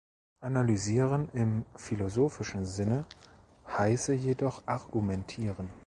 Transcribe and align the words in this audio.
Analysieren 0.39 1.29
im 1.31 1.63
philosophischen 1.75 2.65
Sinne 2.65 3.05
heiße 3.67 4.15
jedoch 4.15 4.63
Argumentieren. 4.65 5.69